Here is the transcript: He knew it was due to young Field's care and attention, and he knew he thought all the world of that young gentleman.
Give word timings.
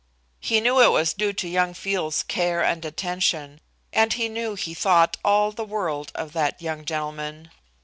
He 0.39 0.59
knew 0.61 0.81
it 0.81 0.87
was 0.91 1.13
due 1.13 1.31
to 1.33 1.47
young 1.47 1.75
Field's 1.75 2.23
care 2.23 2.63
and 2.63 2.83
attention, 2.83 3.59
and 3.93 4.11
he 4.13 4.29
knew 4.29 4.55
he 4.55 4.73
thought 4.73 5.17
all 5.23 5.51
the 5.51 5.63
world 5.63 6.11
of 6.15 6.33
that 6.33 6.59
young 6.59 6.85
gentleman. 6.85 7.51